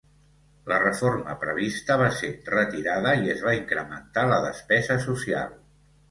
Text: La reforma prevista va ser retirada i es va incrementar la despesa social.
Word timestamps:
La 0.69 0.77
reforma 0.83 1.33
prevista 1.41 1.97
va 2.01 2.07
ser 2.21 2.29
retirada 2.53 3.11
i 3.25 3.29
es 3.33 3.43
va 3.49 3.53
incrementar 3.57 4.23
la 4.31 4.39
despesa 4.47 4.97
social. 5.05 5.53